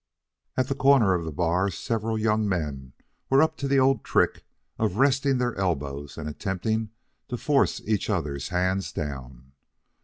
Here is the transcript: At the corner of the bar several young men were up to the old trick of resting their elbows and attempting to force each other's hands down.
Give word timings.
At 0.57 0.67
the 0.67 0.73
corner 0.73 1.13
of 1.13 1.25
the 1.25 1.31
bar 1.31 1.69
several 1.69 2.17
young 2.17 2.49
men 2.49 2.93
were 3.29 3.43
up 3.43 3.55
to 3.57 3.67
the 3.67 3.77
old 3.77 4.03
trick 4.03 4.43
of 4.79 4.97
resting 4.97 5.37
their 5.37 5.53
elbows 5.57 6.17
and 6.17 6.27
attempting 6.27 6.89
to 7.27 7.37
force 7.37 7.79
each 7.85 8.09
other's 8.09 8.49
hands 8.49 8.91
down. 8.91 9.51